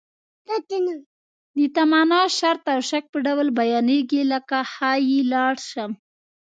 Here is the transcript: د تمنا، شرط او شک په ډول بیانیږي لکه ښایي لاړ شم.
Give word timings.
د 1.57 1.59
تمنا، 1.75 2.21
شرط 2.37 2.63
او 2.73 2.79
شک 2.89 3.03
په 3.13 3.17
ډول 3.25 3.47
بیانیږي 3.59 4.21
لکه 4.33 4.57
ښایي 4.73 5.19
لاړ 5.33 5.53
شم. 5.69 5.91